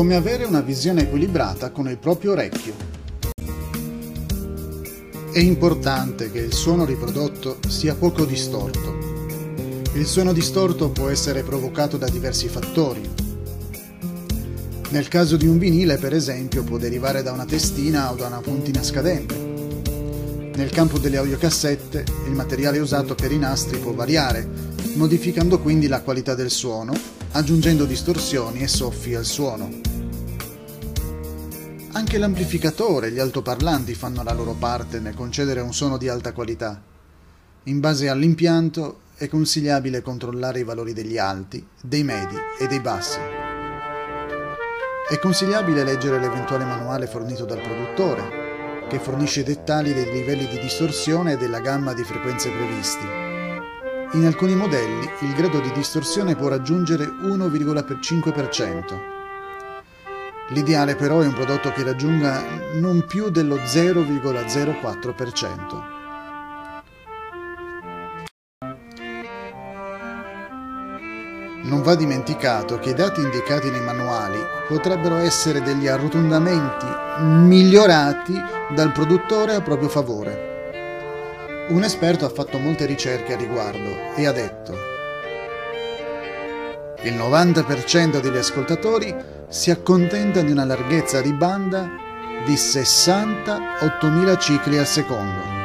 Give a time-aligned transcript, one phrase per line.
[0.00, 2.72] Come avere una visione equilibrata con il proprio orecchio.
[5.30, 8.96] È importante che il suono riprodotto sia poco distorto.
[9.92, 13.06] Il suono distorto può essere provocato da diversi fattori.
[14.88, 18.40] Nel caso di un vinile, per esempio, può derivare da una testina o da una
[18.40, 19.34] puntina scadente.
[20.54, 24.48] Nel campo delle audiocassette, il materiale usato per i nastri può variare,
[24.94, 29.89] modificando quindi la qualità del suono aggiungendo distorsioni e soffi al suono.
[31.92, 36.32] Anche l'amplificatore e gli altoparlanti fanno la loro parte nel concedere un suono di alta
[36.32, 36.80] qualità.
[37.64, 43.18] In base all'impianto è consigliabile controllare i valori degli alti, dei medi e dei bassi.
[45.08, 51.32] È consigliabile leggere l'eventuale manuale fornito dal produttore, che fornisce dettagli dei livelli di distorsione
[51.32, 53.30] e della gamma di frequenze previsti
[54.14, 59.09] in alcuni modelli il grado di distorsione può raggiungere 1,5%.
[60.52, 62.42] L'ideale però è un prodotto che raggiunga
[62.74, 65.98] non più dello 0,04%.
[71.62, 76.86] Non va dimenticato che i dati indicati nei manuali potrebbero essere degli arrotondamenti
[77.20, 78.34] migliorati
[78.74, 81.68] dal produttore a proprio favore.
[81.68, 84.74] Un esperto ha fatto molte ricerche a riguardo e ha detto
[87.02, 91.90] il 90% degli ascoltatori si accontenta di una larghezza di banda
[92.46, 95.58] di 68.000 cicli al secondo.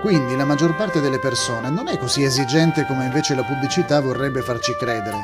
[0.00, 4.42] Quindi la maggior parte delle persone non è così esigente come invece la pubblicità vorrebbe
[4.42, 5.16] farci credere.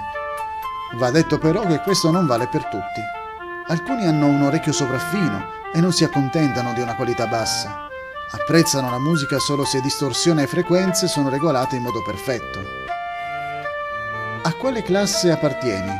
[0.98, 3.00] Va detto però che questo non vale per tutti.
[3.66, 7.88] Alcuni hanno un orecchio sopraffino e non si accontentano di una qualità bassa.
[8.30, 12.95] Apprezzano la musica solo se distorsione e frequenze sono regolate in modo perfetto.
[14.46, 15.90] A quale classe appartieni?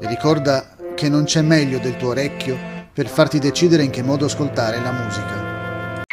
[0.00, 2.58] Ricorda che non c'è meglio del tuo orecchio
[2.92, 6.04] per farti decidere in che modo ascoltare la musica.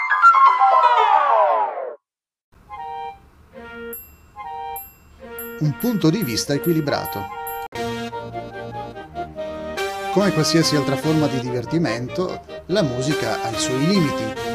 [5.62, 7.20] Un punto di vista equilibrato.
[10.12, 14.53] Come qualsiasi altra forma di divertimento, la musica ha i suoi limiti.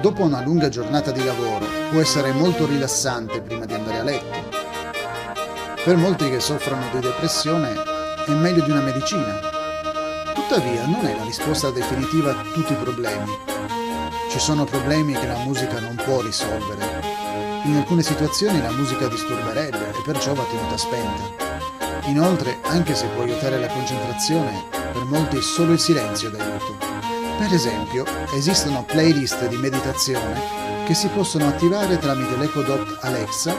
[0.00, 4.48] Dopo una lunga giornata di lavoro può essere molto rilassante prima di andare a letto.
[5.82, 7.74] Per molti che soffrono di depressione
[8.24, 9.40] è meglio di una medicina.
[10.34, 13.36] Tuttavia non è la risposta definitiva a tutti i problemi.
[14.30, 17.02] Ci sono problemi che la musica non può risolvere.
[17.64, 21.46] In alcune situazioni la musica disturberebbe e perciò va tenuta spenta.
[22.04, 26.87] Inoltre, anche se può aiutare la concentrazione, per molti solo il silenzio d'aiuto.
[27.38, 28.04] Per esempio,
[28.34, 30.40] esistono playlist di meditazione
[30.84, 33.54] che si possono attivare tramite l'Echo Dot Alexa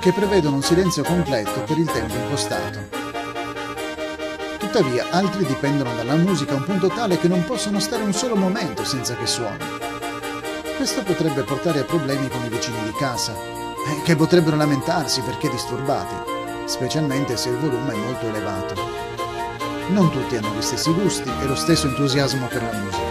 [0.00, 2.78] che prevedono un silenzio completo per il tempo impostato.
[4.58, 8.34] Tuttavia, altri dipendono dalla musica a un punto tale che non possono stare un solo
[8.34, 9.64] momento senza che suoni.
[10.76, 15.50] Questo potrebbe portare a problemi con i vicini di casa, eh, che potrebbero lamentarsi perché
[15.50, 16.14] disturbati,
[16.64, 18.74] specialmente se il volume è molto elevato.
[19.88, 23.07] Non tutti hanno gli stessi gusti e lo stesso entusiasmo per la musica.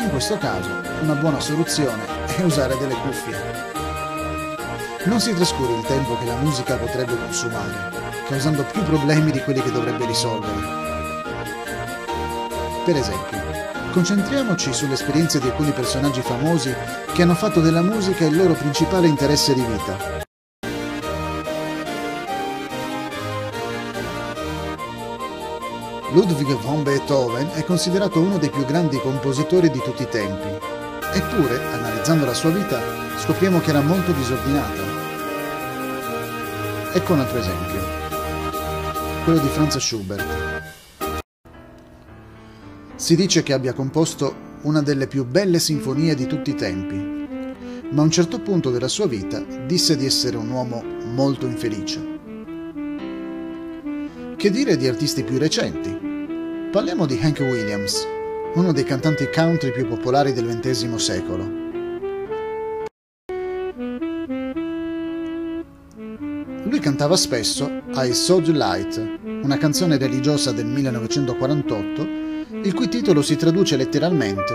[0.00, 0.70] In questo caso,
[1.02, 2.02] una buona soluzione
[2.36, 3.36] è usare delle cuffie.
[5.04, 7.90] Non si trascuri il tempo che la musica potrebbe consumare,
[8.26, 10.78] causando più problemi di quelli che dovrebbe risolvere.
[12.86, 13.38] Per esempio,
[13.92, 16.74] concentriamoci sulle esperienze di alcuni personaggi famosi
[17.12, 20.19] che hanno fatto della musica il loro principale interesse di vita.
[26.12, 30.48] Ludwig von Beethoven è considerato uno dei più grandi compositori di tutti i tempi.
[31.12, 32.80] Eppure, analizzando la sua vita,
[33.16, 34.82] scopriamo che era molto disordinata.
[36.92, 37.80] Ecco un altro esempio,
[39.22, 40.26] quello di Franz Schubert.
[42.96, 46.96] Si dice che abbia composto una delle più belle sinfonie di tutti i tempi,
[47.92, 52.19] ma a un certo punto della sua vita disse di essere un uomo molto infelice.
[54.40, 55.94] Che dire di artisti più recenti?
[56.72, 58.06] Parliamo di Hank Williams,
[58.54, 61.44] uno dei cantanti country più popolari del XX secolo.
[66.64, 72.08] Lui cantava spesso I Saw the Light, una canzone religiosa del 1948,
[72.62, 74.54] il cui titolo si traduce letteralmente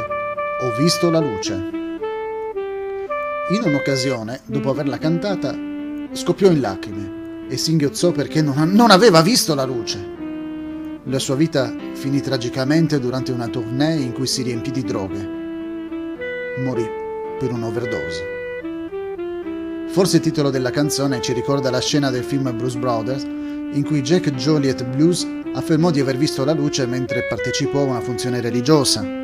[0.64, 1.54] Ho visto la luce.
[3.52, 5.56] In un'occasione, dopo averla cantata,
[6.12, 10.14] scoppiò in lacrime e singhiozzò perché non, non aveva visto la luce.
[11.06, 15.30] La sua vita finì tragicamente durante una tournée in cui si riempì di droghe.
[16.64, 16.88] Morì
[17.40, 18.34] per un'overdose.
[19.88, 24.02] Forse il titolo della canzone ci ricorda la scena del film Blues Brothers, in cui
[24.02, 29.24] Jack Joliet Blues affermò di aver visto la luce mentre partecipò a una funzione religiosa.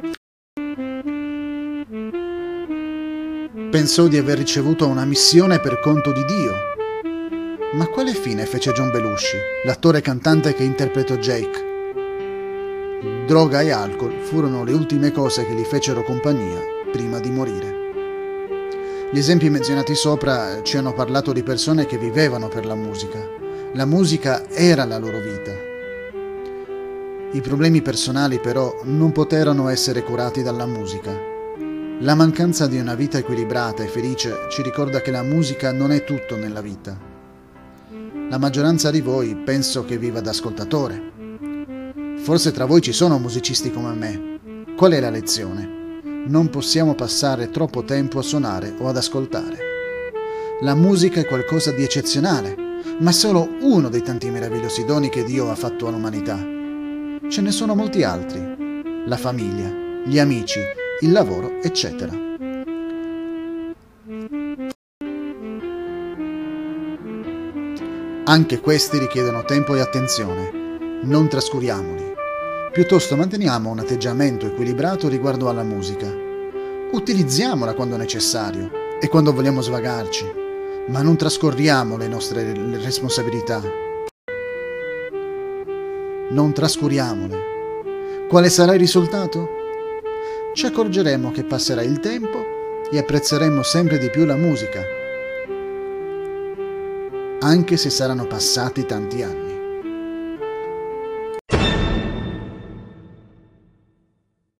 [3.70, 6.81] Pensò di aver ricevuto una missione per conto di Dio.
[7.74, 11.70] Ma quale fine fece John Belushi, l'attore cantante che interpretò Jake?
[13.26, 16.60] Droga e alcol furono le ultime cose che gli fecero compagnia
[16.92, 17.80] prima di morire.
[19.10, 23.26] Gli esempi menzionati sopra ci hanno parlato di persone che vivevano per la musica.
[23.72, 25.54] La musica era la loro vita.
[27.32, 31.18] I problemi personali però non poterono essere curati dalla musica.
[32.02, 36.04] La mancanza di una vita equilibrata e felice ci ricorda che la musica non è
[36.04, 37.11] tutto nella vita.
[38.32, 41.12] La maggioranza di voi penso che viva da ascoltatore.
[42.20, 44.74] Forse tra voi ci sono musicisti come me.
[44.74, 45.80] Qual è la lezione?
[46.28, 49.58] non possiamo passare troppo tempo a suonare o ad ascoltare.
[50.62, 52.56] La musica è qualcosa di eccezionale,
[53.00, 56.38] ma è solo uno dei tanti meravigliosi doni che Dio ha fatto all'umanità.
[57.28, 59.04] Ce ne sono molti altri.
[59.08, 59.70] La famiglia,
[60.06, 60.62] gli amici,
[61.02, 62.31] il lavoro, eccetera.
[68.32, 71.00] Anche questi richiedono tempo e attenzione.
[71.04, 72.14] Non trascuriamoli.
[72.72, 76.08] Piuttosto manteniamo un atteggiamento equilibrato riguardo alla musica.
[76.94, 80.32] Utilizziamola quando necessario e quando vogliamo svagarci,
[80.88, 83.62] ma non trascorriamo le nostre responsabilità.
[86.30, 87.38] Non trascuriamole.
[88.30, 89.50] Quale sarà il risultato?
[90.54, 92.38] Ci accorgeremo che passerà il tempo
[92.90, 95.00] e apprezzeremo sempre di più la musica,
[97.42, 99.51] anche se saranno passati tanti anni.